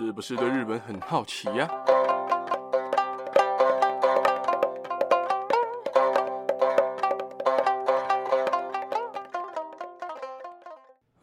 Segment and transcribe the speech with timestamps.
[0.00, 1.68] 是不是对日本很好奇呀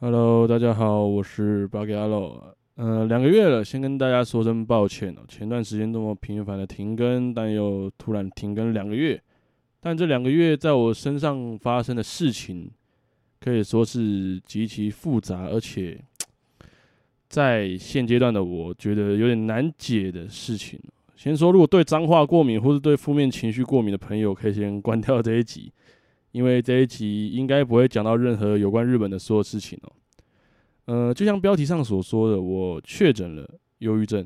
[0.02, 2.54] ？Hello，大家好，我是巴吉阿洛。
[2.76, 5.22] 呃，两个月了，先跟大家说声抱歉哦。
[5.26, 9.24] 前段时间这么频繁的停更，但又突然停更两个月。
[9.80, 12.70] 但这两个月在我身上发生的事情，
[13.40, 15.98] 可以说是极其复杂，而且。
[17.36, 20.80] 在现阶段的我觉得有点难解的事情。
[21.18, 25.70] 先说，如果对脏话过敏或是对负面情绪过敏的朋友，可以先关掉这一集，
[26.32, 29.92] 因为这一集应该不会讲到任何有关日本的所有事情哦。
[30.86, 33.46] 呃，就像标题上所说的，我确诊了
[33.80, 34.26] 忧郁症。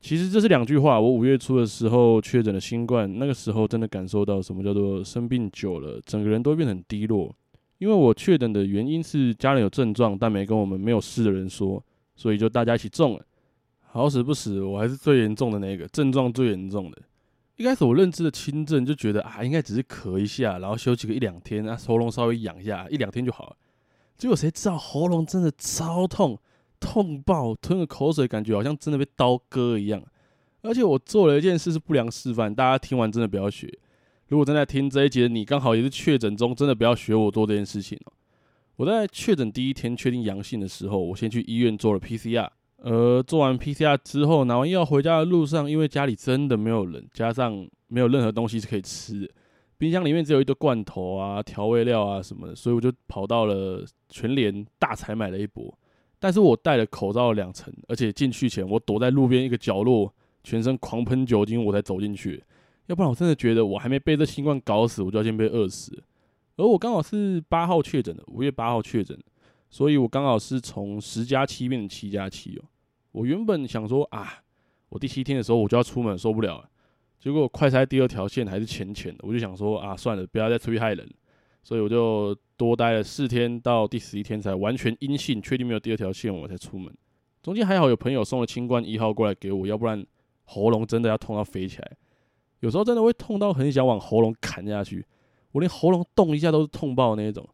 [0.00, 1.00] 其实这是两句话。
[1.00, 7.32] 我五月初的时候确诊了新冠，那个时候真的感受到什么叫做生病久了，整个人都变得很低落。
[7.78, 11.80] 因为我确诊的原因是家人有症状，但没跟我们没有事的人说。
[12.20, 13.24] 所以就大家一起中了，
[13.86, 16.98] 好死不死，我还是最严重的那个，症状最严重的。
[17.56, 23.56] 一开始我认知的轻症就觉得啊，应该只是咳一下，然后休息个一两天，啊，喉咙稍微痒一下，一两天就好了。
[24.18, 26.38] 结果谁知道喉咙真的超痛，
[26.78, 30.02] 痛爆，吞个口水感觉好像真的被刀割一样。
[30.60, 33.66] 而且我做了一件事是不良示范，大家听完真的不要学。
[34.28, 38.12] 如果正在听这一集的你刚好也是确诊中，真的不要学我做这件事情哦。
[38.80, 42.48] 我在确诊第一天确定阳性的时候，我先去医院做了 PCR。
[42.78, 49.28] 呃做完 PCR 之后，拿完药回家的路上，因为家里真的没有人，加上没有任何东西是可以吃的，
[49.76, 55.78] 冰箱里面只有一堆罐头啊、调味料啊什么的，所以我就跑到了全联大采买了一波。
[56.18, 60.10] 但是我戴了口罩两层，而且进去前我躲在路边一个角落，
[60.42, 62.42] 全身狂喷酒精，我才走进去。
[62.86, 66.02] 要不然我真的觉得我还没被这新冠搞死，我就要先被饿死。
[66.56, 69.18] 而我刚好是八号确诊的，五月八号确诊，
[69.68, 72.64] 所以我刚好是从十加七变成七加七哦。
[73.12, 74.42] 我原本想说啊，
[74.88, 76.70] 我第七天的时候我就要出门，受不了了。
[77.18, 81.08] 结果快筛第二条线还是浅浅的，我就想说啊，算了，不要再出去害人。
[81.62, 86.90] 所以我就多待了四天，到第十一天才完全阴性，确定没有第二条线，我才出门。
[87.42, 90.04] 中间还好有朋友送了清冠一号过来给我，要不然
[90.44, 91.96] 喉咙真的要痛到飞起来。
[92.60, 95.04] 有时候真的会痛到很想往喉咙砍下去。
[95.52, 97.46] 我连喉咙动一下都是痛爆那一种。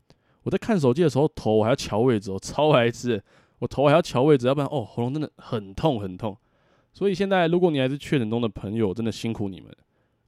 [0.42, 3.22] 我在看手机的时候，头我还要调位置哦，超白痴。
[3.58, 6.36] 我头还要调位置，要不然哦，喉咙真的很痛很痛。
[6.92, 9.74] 所以现在，如果你还是确诊中的朋友，真的辛苦你们。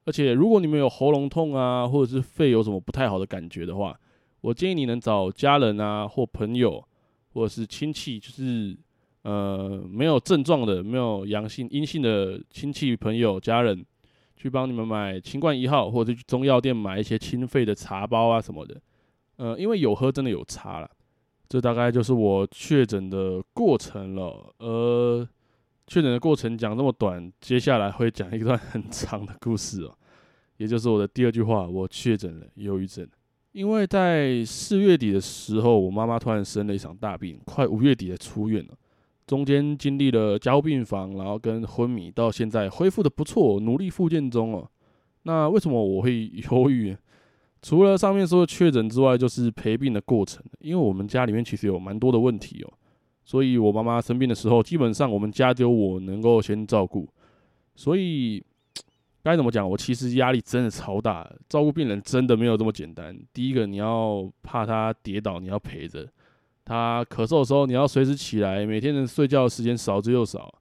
[0.07, 3.99] 而且，如果你们有喉咙痛啊，或者是肺有什么不太好的感觉的话，
[4.41, 6.83] 我建议你能找家人啊，或朋友，
[7.35, 8.77] 或者是亲戚，就是
[9.23, 13.85] 呃没有症状的、没有阳性、阴性的亲戚朋友、家人。
[14.39, 18.81] 去帮你们买清冠一号，或者去中药店买一些清肺的茶包啊什么的。
[19.37, 20.89] 呃，因为有喝真的有差了。
[21.49, 24.55] 这大概就是我确诊的过程了。
[24.59, 25.29] 呃，
[25.87, 29.95] 确诊的过程讲这么短，接下来会讲一段很长的故事哦。
[30.59, 33.09] 也就是我的第二句话，我确诊了忧郁症。
[33.53, 38.75] 因为在四月底的时候，我妈妈突然生了一场大病，快五月底才出院了。
[39.29, 44.67] 中间经历了加护病房，然后跟昏迷，到现在恢复的不错，努力复健中哦。
[45.25, 46.97] 那为什么我会忧郁？
[47.61, 50.43] 除了上面说的确诊之外，就是陪病的过程。
[50.61, 52.73] 因为我们家里面其实有蛮多的问题哦，
[53.23, 57.07] 所以我妈妈生病的时候，基本上我们家只有我能够先照顾。
[57.77, 58.43] 所以
[59.23, 59.69] 该怎么讲？
[59.69, 63.15] 我其实压力真的超大，照顾病人真的没有这么简单。
[63.35, 66.09] 第一个，你要怕他跌倒，你要陪着。
[66.69, 68.67] 他咳嗽的时候，你要随时起来。
[68.67, 70.53] 每天能睡觉的时间少之又少，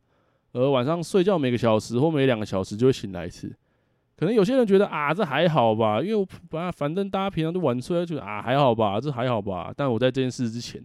[0.54, 3.54] 而晚上睡觉每个小时或每两个小时就会醒来一次。
[4.16, 6.26] 可能有些人觉得啊，这还好吧，因为我
[6.72, 9.74] 反正大家平常都晚睡，就觉得啊还好吧，这还好吧。
[9.76, 10.82] 但我在这件事之前，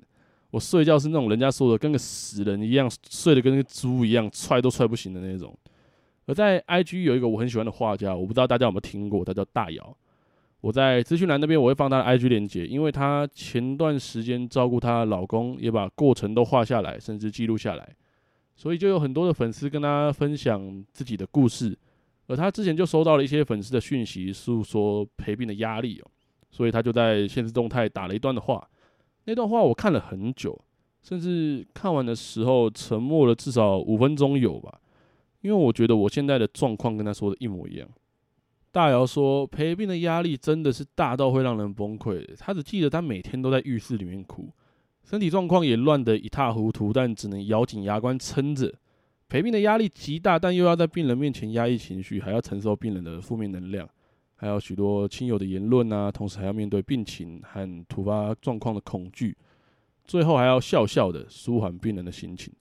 [0.50, 5.56] 我睡觉是那种人家说的跟个死人一样，睡得跟个猪一样，踹都踹不醒的那种。
[6.26, 9.96] 而在 IG 有一个我很喜欢的画家，我不知道大家有没有听过，他叫大姚。
[10.62, 17.94] 我在资讯栏那边我会放她的 IG 链接，因为她前段时间照顾她的老公，也把过程都画下来，甚至记录下来，
[18.54, 21.76] 所以就有很多的粉丝跟她分享自己的故事。
[22.28, 26.08] 而她之前就收到了一些粉丝的讯息，诉说陪病的压力哦，
[26.48, 28.64] 所以她就在限时动态打了一段的话。
[29.24, 30.56] 那段话我看了很久，
[31.02, 34.80] 甚至看完的时候沉默了至少五分钟有吧，
[35.40, 37.88] 因为我觉得我现在的状况跟她说的一模一样。
[38.72, 42.26] 大姚说，陪病的压力真的是大到会让人崩溃。
[42.38, 44.48] 他只记得他每天都在浴室里面哭，
[45.04, 48.74] 身体状况也乱得一塌糊涂，但只能咬紧牙关撑着。
[49.28, 53.86] 陪病的压力极大，但又要在病人面前压抑情绪，还要承受病人的负面能量，
[54.36, 59.36] 还有许多亲友的言论啊，同时还要面对病情和突发状况的恐惧，
[60.04, 62.52] 最后还要笑笑的舒缓病人的心情。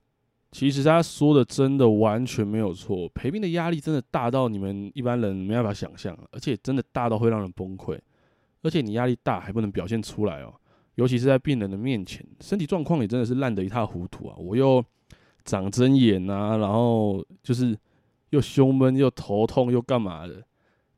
[0.52, 7.98] 其实他说的真的完全没有错，陪病的压力真的大到你们一般人没办法想象，而且真的大到会让人崩溃，
[8.62, 10.54] 而且你压力大还不能表现出来哦，
[10.96, 14.36] 尤其是在病人的面前，身体状况也真的是烂得一塌糊涂啊！
[14.38, 14.84] 我又
[15.46, 17.78] 长针眼啊，然后就是
[18.32, 20.44] 又胸闷又头痛又干嘛的，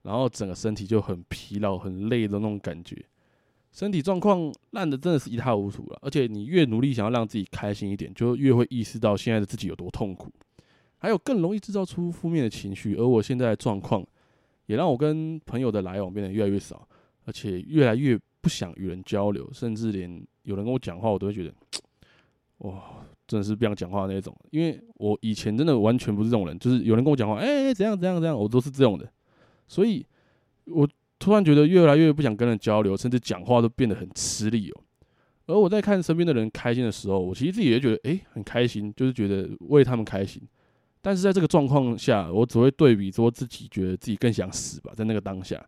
[0.02, 3.06] 然后整个身体就很疲劳很累的那种感觉。
[3.74, 10.31] 身体状况烂的真的是一塌糊涂了，而且你越努力想要让自己开心一点，就越会意识到现在的自己有多痛苦，
[11.00, 12.96] 还有更容易制造出负面的情绪。
[12.96, 14.06] 而我现在的状况，
[14.68, 16.88] 也让我跟朋友的来往变得越来越少，
[17.25, 21.52] 而且越来越不想与人交流，甚至连有人跟我讲话，我都会觉得，
[22.70, 24.38] 哇，真的是不想讲话那种。
[24.52, 29.12] 因为我以前真的完全不是这种人，就是有人跟我讲话，哎，怎样怎样怎样，我都是这种的，
[29.68, 30.06] 所以
[30.66, 30.88] 我。
[31.19, 34.81] 突然觉得越来越不想跟人交流，甚至讲话都变得很吃力哦。
[35.45, 40.42] 而我在看身边的人开心的时候，我其实自己也觉得诶、很开心，就是觉得为他们开心。
[41.01, 44.94] 但是在这个状况下，我只会对比说自己觉得自己更想死吧。
[44.95, 45.62] 在那个当下，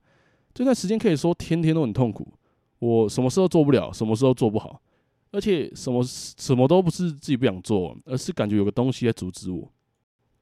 [0.54, 2.26] 这段时间可以说天天都很痛苦。
[2.80, 4.82] 我什么事都做不了，什么事都做不好，
[5.32, 9.70] 而且什么什么都不是自己不想做，而是感觉有个东西在阻止我。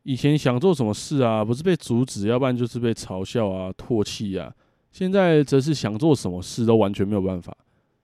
[0.03, 4.53] 以前想做什么事啊，不是被阻止，要不然就是被嘲笑啊、唾弃啊。
[4.93, 7.57] 现在则是想做什么事都完全没有办法，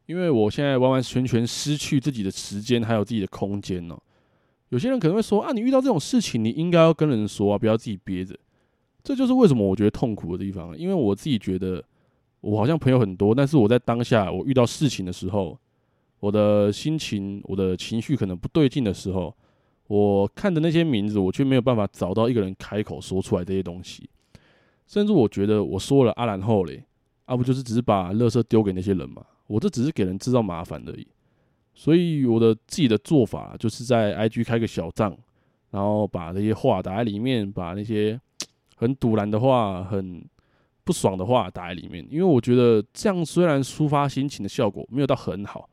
[0.08, 3.98] 因为我现在完完全全失去自己的时间，还有自己的空间哦。
[4.70, 8.36] 有些人可能会说啊，你遇到这种事情，你应该要跟人说啊，不要自己憋着。
[9.04, 11.84] 这就是为什么我觉得痛苦的地方，因为我自己觉得
[12.42, 15.56] 我好像朋友很多，但是我在当下我遇到事情的时候，
[16.20, 19.32] 我的心情、我的情绪可能不对劲的时候，
[19.88, 24.10] 我看的那些名字，我却没有办法找到一个人开口说出来这些东西。
[24.90, 26.84] 甚至我觉得我说了啊，然后嘞，
[27.26, 29.24] 啊不就是只是把垃圾丢给那些人嘛？
[29.46, 31.08] 我这只是给人制造麻烦而已。
[31.76, 35.16] 所以我的自己的做法就是在 IG 开个小账，
[35.70, 38.20] 然后把那些话打在里面，把那些
[38.78, 40.26] 很赌烂的话、很
[40.84, 42.04] 不爽的话打在里面。
[42.10, 45.70] 因为我觉得这样虽然抒发心情的效果没有到很好，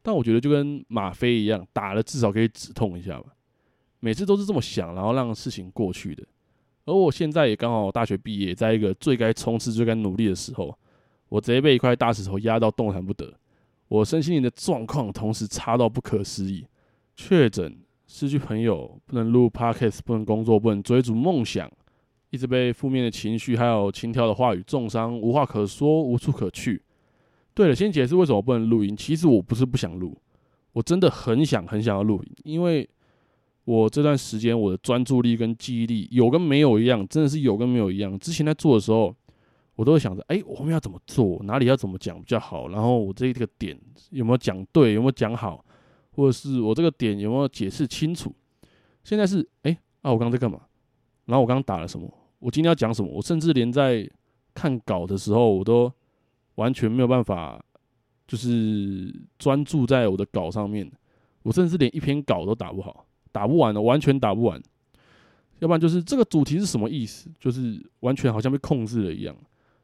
[0.00, 3.26] 但我觉得就跟吗啡一样，打了至少可以止痛一下吧。
[4.00, 6.24] 每次都是这么想，然后让事情过去的。
[6.86, 10.76] 而我现在也刚好大学毕业，在一个最该冲刺、最该努力的时候，
[11.30, 13.32] 我直接被一块大石头压到动弹不得。
[13.88, 16.66] 我身心灵的状况同时差到不可思议，
[17.16, 17.74] 确诊、
[18.06, 21.70] 失去朋友、不能录 Podcast、不能工作、不能追逐梦想，
[22.30, 26.82] 一直被负面的情绪还有轻佻的话语重伤，无话可说，无处可去。
[27.54, 28.96] 对了，先解释为什么不能录音。
[28.96, 30.16] 其实我不是不想录，
[30.72, 32.86] 我真的很想很想要录音，因为。
[33.64, 38.18] 我这段时间，我的专注力跟记忆力有跟没有一样，真的是有跟没有一样。
[38.18, 39.14] 之前在做的时候，
[39.74, 43.78] 我都会想着，哎，我们要怎么做，哪里要怎么讲比较好，然后我这个点
[44.10, 45.64] 有没有讲对，有没有讲好，
[46.12, 48.34] 或者是我这个点有没有解释清楚。
[49.02, 50.60] 现在是，哎，啊，我刚刚在干嘛？
[51.24, 52.06] 然后我刚刚打了什么？
[52.38, 53.10] 我今天要讲什么？
[53.10, 54.06] 我甚至连在
[54.52, 55.90] 看稿的时候，我都
[56.56, 57.58] 完全没有办法，
[58.28, 60.90] 就是专注在我的稿上面。
[61.42, 63.06] 我甚至连一篇稿都打不好。
[63.34, 64.62] 打不完的，完全打不完。
[65.58, 67.28] 要不然就是这个主题是什么意思？
[67.40, 69.34] 就是完全好像被控制了一样，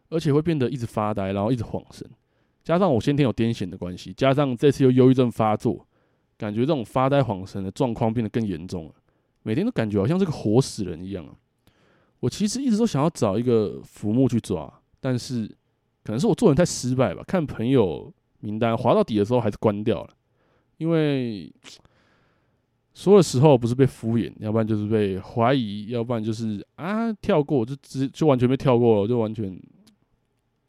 [0.09, 2.09] 而且会变得一直发呆，然后一直恍神。
[2.63, 5.85] 加上我先天有癫痫的关系，加上这次又忧郁症发作，
[6.37, 8.95] 感觉这种发呆恍神的状况变得更严重了。
[9.43, 11.27] 每天都感觉好像是个活死人一样。
[12.21, 15.49] 我其实一直都想要找一个浮木去抓，但是
[16.05, 17.25] 可能是我做人太失败吧。
[17.27, 20.11] 看朋友名单滑到底的时候还是关掉了，
[20.77, 21.53] 因为。
[23.01, 29.59] 说的时候不是被敷衍，要不然就是被怀疑，要不然就是啊跳过，就直就完全被跳过了，就完全，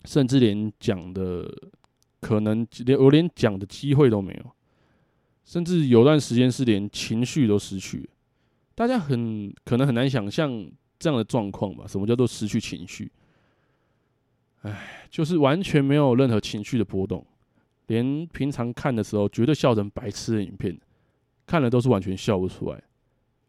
[0.05, 1.53] 甚至连讲的
[2.21, 4.51] 可能连我连讲的机会都没有，
[5.43, 8.09] 甚至有段时间是连情绪都失去。
[8.75, 11.83] 大家很可能很难想象这样的状况吧？
[11.85, 13.11] 什么叫做失去情绪？
[14.61, 17.25] 哎，就是完全没有任何情绪的波动，
[17.87, 20.79] 连平常看的时候绝对笑成白痴的影片。
[21.51, 22.81] 看了都是完全笑不出来，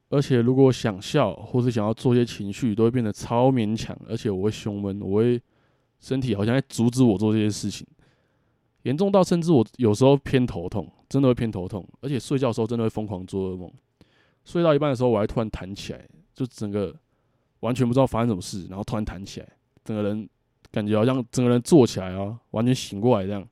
[0.08, 5.40] 而且如果想笑或是想要做些情绪，都会变得超勉强，而且我会胸闷，我会
[6.00, 7.86] 身体好像在阻止我做这些事情，
[8.82, 13.72] 严重到甚至我有时候偏头痛，真的会偏头痛，而且睡觉的时候真的会疯狂做噩梦，
[14.44, 16.04] 睡到一半的时候我还突然弹起来，
[16.34, 16.92] 就整个
[17.60, 19.48] 完全不知道发生什么事，然后突然弹起来，
[19.84, 20.28] 整个人
[20.72, 23.46] 感觉好像整个人坐起来啊，完全醒过来这样，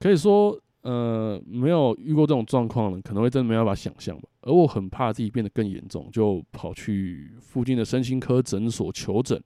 [0.00, 0.60] 可以说。
[0.86, 4.28] 呃，没有遇过这种状况的，可能会真的没办法想象吧。
[4.42, 9.42] 而我很怕自己变得更严重，就跑去附近的身心科诊所求诊。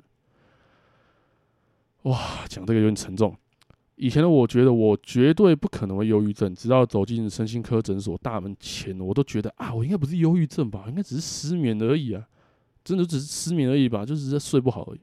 [2.03, 3.35] 哇，讲这个有点沉重。
[3.97, 12.23] 以前的我觉得我绝对不可能会忧郁症，直到走进身心科诊所大门前，我都觉得啊，我应该不是忧郁症吧，应该只是失眠而已啊，
[12.85, 15.01] 真的只是失眠而已吧，就只是睡不好而已。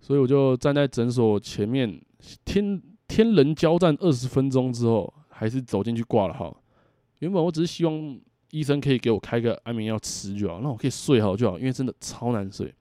[0.00, 1.98] 所以我就站在诊所前面，
[2.44, 6.62] 天天人交战二十分钟之后，还是走进去挂了号。
[7.18, 8.18] 原本我只是希望
[8.50, 12.74] 医生可以给我开个安眠药吃就好，让我可以睡好就好，因为真的超难睡。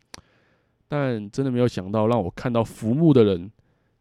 [0.87, 3.51] 但真的没有想到，让我看到服木的人。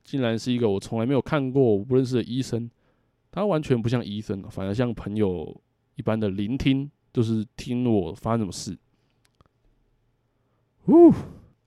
[0.02, 2.70] 竟然是一个我从来没有看过、我不认识的医生，
[3.32, 5.58] 他完全不像医生，反而像朋友
[5.94, 8.76] 一般的聆听，就是听我发生什么事。
[10.88, 11.10] 呜，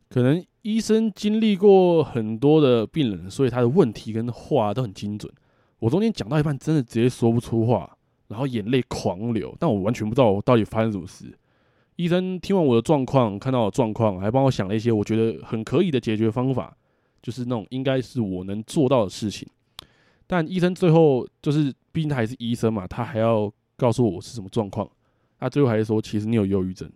[0.07, 5.33] 可能医生经历过很多的病人，所以他的问题跟话都很精准。
[5.79, 11.37] 我中间讲到一半，真的直接说不出话，然后眼泪狂流，但我完全不知道我到底发生什么事。
[11.95, 16.75] 医生听完我的状况，看到我的状况，还帮我想了一些我觉得很可以的解决方法。
[17.19, 19.45] 就是那种应该是我能做到的事情，
[20.25, 24.89] 但医生最后就是，毕竟他还是医生嘛，他还要告诉我是什么状况。
[25.37, 26.89] 他最后还是说，其实你有忧郁症，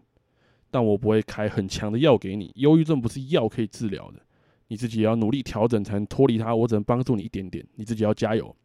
[0.69, 2.51] 但我不会开很强的药给你。
[2.55, 4.21] 忧郁症不是药可以治疗的，
[4.67, 6.55] 你自己要努力调整才能脱离它。
[6.55, 8.55] 我只能帮助你一点点，你自己要加油。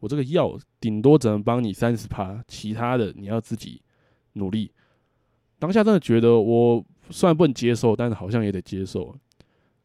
[0.00, 3.80] 我这个药顶多只能帮你三十趴，其他的你要自己
[4.34, 4.70] 努力。
[5.58, 9.14] 当下真的觉得，我虽然不能接受，但是好像也得接受。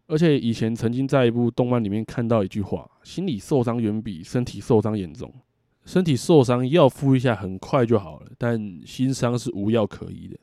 [0.06, 5.34] 而且以前曾经在一部动漫里面看到一句话：心理受伤远比身体受伤严重。
[5.86, 10.38] 身体受伤药敷一下很快就好了，但心伤是无药可医的。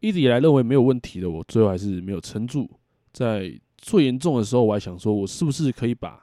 [0.00, 2.68] 一直以来认为没有问题的我，最后还是没有撑住。
[3.12, 6.22] 在最严重的时候，我还想说，我是不是可以把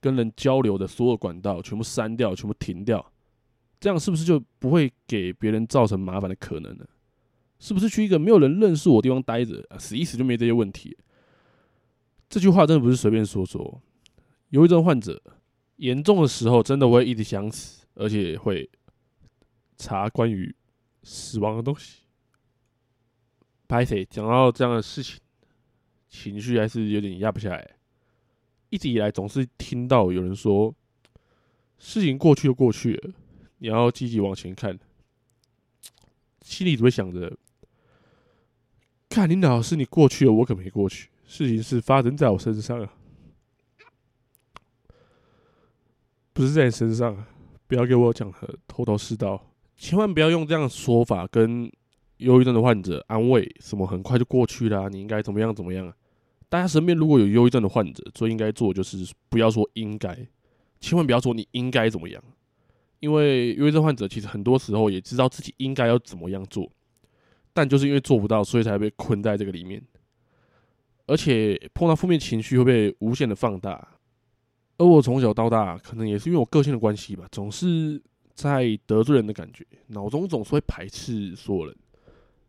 [0.00, 3.12] 跟人交流的所有管道全部删掉，全部停掉？
[3.78, 6.86] 这样是不是就不会给别人造成麻烦的可能呢？
[7.58, 10.96] 是不是去一个没有人认识我的地方待着，死一死就没这些问题？
[12.28, 13.80] 这句话真的不是随便说说。
[14.50, 15.22] 忧郁症患者
[15.76, 18.68] 严重的时候，真的会一直想死，而且会
[19.76, 20.54] 查关于
[21.02, 22.02] 死亡的东西。
[23.68, 25.18] 拍谢讲到这样的事情，
[26.08, 27.76] 情绪还是有点压不下来。
[28.76, 30.74] 一直以来总是听到有人说，
[31.78, 33.10] 事情过去就过去了，
[33.56, 34.78] 你要积极往前看。
[36.42, 37.34] 心里只会想着，
[39.08, 41.08] 看你老是你过去了，我可没过去。
[41.24, 42.92] 事情是发生在我身上啊，
[46.34, 47.28] 不是在你身上啊！
[47.66, 51.72] 不要给我讲的头头是道，千万不要用这样的说法跟
[52.18, 55.96] 忧郁症的患者安慰，什么很快就过去了，你应该怎么样怎么样啊？
[56.48, 60.16] 大家身边如果有忧郁症的患者，最应该做就是不要说应该，
[60.80, 62.22] 千万不要说你应该怎么样，
[63.00, 66.70] 因为忧郁症患者其实很多时候也知道自己应该要怎么样做，
[67.52, 69.82] 但就是因为做不到，所以才被困在这个里面。
[71.08, 73.88] 而且碰到负面情绪会被无限的放大，
[74.76, 78.02] 而我从小到大，可能也是因为我个性的关系吧，总是
[78.34, 81.76] 在得罪人的感觉，脑中总是会排斥所有人，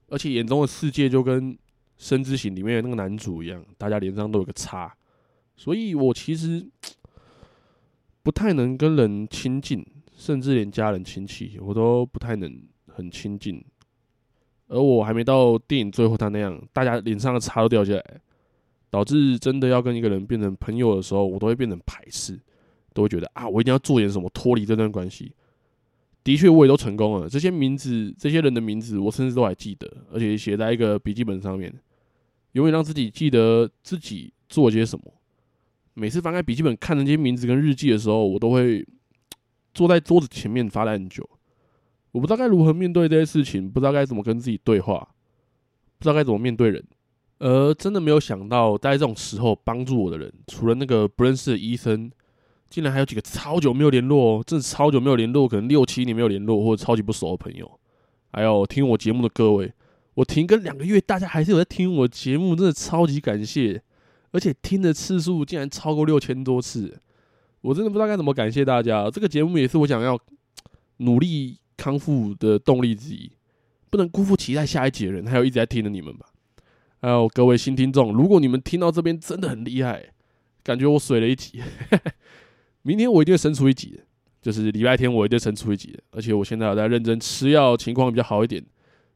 [0.08, 1.54] 而且眼中的世界就跟
[1.98, 4.96] 《声之行》里面的那个男主一样，大家脸上都有个叉，
[5.56, 6.66] 所以我其实
[8.24, 9.86] 不太能跟人亲近，
[10.16, 13.64] 甚至连家人亲戚我都不太能很亲近，
[14.68, 18.22] 而我还没到电影最后他那样，大家脸上的叉都掉下来。
[18.90, 22.40] 导致真的要跟一个人变成朋友的时候，我都会变成排斥，
[22.94, 25.30] 都会觉得啊，我一定要做点什么脱离这段关系。
[26.24, 27.28] 的确，我也都成功了。
[27.28, 31.72] 这些名字，这些人的名字，我甚至都还记得，而且写在一个笔记本上面，
[32.58, 35.14] 永远让自己记得自己做些什么。
[35.94, 38.84] 每次翻开笔记本看那些名字跟日记的时候，我都会
[39.76, 41.28] 坐在桌子前面发呆很久。
[42.12, 45.08] 我不知道该如何面对这些事情，不知道该怎么跟自己对话，
[46.00, 46.84] 不知道该怎么面对人。
[47.38, 52.12] 而真的没有想到，在这种时候帮助我的人，除了那个不认识的医生，
[52.72, 57.80] 竟然还有几个超久没有联络，真的超久没有联络，可能六七年没有联络，或者超级不熟的朋友，
[58.34, 59.72] 还有听我节目的各位，
[60.18, 63.80] 我停更两个月，大家还是有在听我节目，真的超级感谢，
[64.32, 67.00] 而且听的次数竟然超过六千多次，
[67.62, 69.12] 我真的不知道该怎么感谢大家。
[69.12, 70.20] 这个节目也是我想要
[70.98, 73.32] 努力康复的动力之一，
[73.92, 76.26] 不能辜负期待下一集的人，还有一直在听的你们吧。
[77.00, 80.04] 还有各位新听众，如果你们听到这边真的很厉害，
[80.64, 81.62] 感觉我水了一集，
[82.82, 84.00] 明天我一定会生出一集的，
[84.42, 86.00] 就是礼拜天我一定会生出一集的。
[86.10, 88.66] 而且我现在有在认真吃药，情况比较好一点，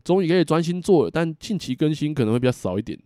[0.04, 1.12] 终于可以专心做了。
[1.12, 2.98] 但近期更新可能会比较少一点，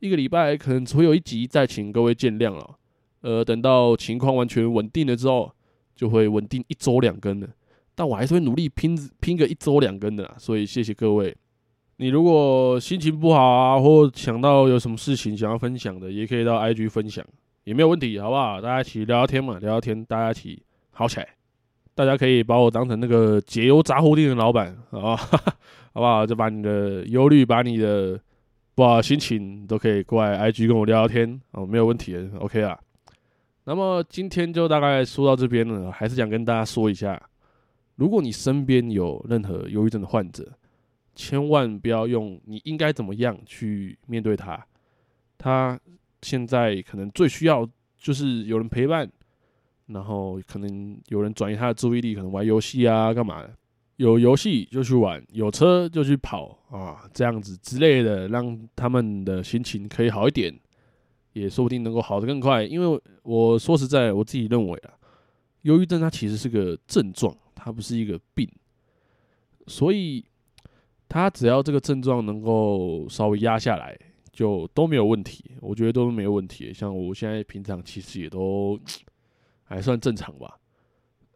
[0.00, 2.76] 一个礼拜可能只会有一集，再请各位见谅了。
[3.20, 5.52] 呃，等到情况完全稳定了之后，
[5.94, 7.48] 就会稳定一周两更了。
[7.94, 11.36] 但我还是会努力拼拼个一周两更的啦，所以谢谢各位。
[11.98, 17.24] 你如果心情不好啊，或想到有什么事情想要分享的，也可以到 IG 分享。
[17.64, 18.60] 也没有问题，好不好？
[18.60, 21.41] 大家一起聊聊天嘛，聊聊天，大家一起好起来。
[21.94, 25.14] 大家可以把我当成那个解忧杂货店的老板啊，
[25.92, 26.26] 好不好？
[26.26, 28.18] 就把你的忧虑，把你的
[28.74, 32.78] 不好心情，都可以过来 IG 跟我聊聊天哦，没有问题的，OK 啊。
[33.64, 37.20] 那么今天就大概说到这边了，还是想跟大家说一下，
[37.96, 40.50] 如果你身边有任何忧郁症的患者，
[41.14, 44.66] 千万不要用你应该怎么样去面对他，
[45.36, 45.78] 他
[46.22, 47.68] 现在可能最需要
[47.98, 49.08] 就是有人陪伴。
[49.86, 53.54] 然后可能有人转移他的注意力，可能玩游戏啊，干嘛的？
[53.96, 60.52] 有游戏就去玩，有车就去跑啊，这样子之类的，让他们的心情可以好一点，
[61.34, 62.64] 也说不定能够好得更快。
[62.64, 64.94] 因为我说实在，我自己认为啊，
[65.62, 68.48] 忧郁症它其实是个症状，它不是一个病，
[69.66, 70.24] 所以
[71.08, 73.96] 他只要这个症状能够稍微压下来，
[74.32, 75.52] 就都没有问题。
[75.60, 76.72] 我觉得都没有问题。
[76.72, 78.80] 像我现在平常其实也都。
[79.72, 80.54] 还算正常吧，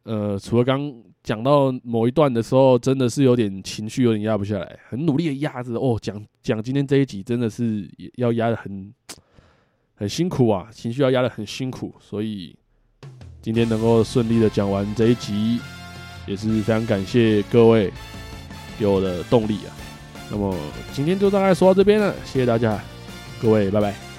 [0.02, 5.72] 呃，除了刚讲到某一段的时候，真的是有点情绪，有点压不下来，很努力的压着。
[5.76, 8.92] 哦，讲讲今天这一集真的是要压的很
[9.96, 12.54] 很辛苦啊，情绪要压的很辛苦，所以
[13.40, 15.58] 今天能够顺利的讲完这一集，
[16.26, 17.90] 也是非常感谢各位
[18.78, 19.72] 给我的动力啊。
[20.30, 20.54] 那么
[20.92, 22.78] 今天就大概说到这边了，谢谢大家，
[23.40, 24.15] 各位，拜拜。